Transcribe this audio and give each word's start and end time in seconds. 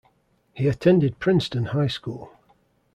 He 0.55 0.67
attended 0.67 1.19
Princeton 1.19 1.65
High 1.65 1.85
School. 1.85 2.31